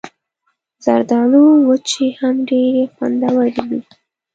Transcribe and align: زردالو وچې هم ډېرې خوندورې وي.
زردالو 0.85 1.43
وچې 1.67 2.05
هم 2.19 2.35
ډېرې 2.49 2.83
خوندورې 2.93 3.61
وي. 3.69 3.81